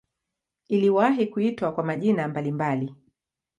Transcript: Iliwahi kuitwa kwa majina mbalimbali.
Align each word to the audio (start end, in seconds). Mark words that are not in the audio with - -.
Iliwahi 0.67 1.27
kuitwa 1.27 1.71
kwa 1.71 1.83
majina 1.83 2.27
mbalimbali. 2.27 2.95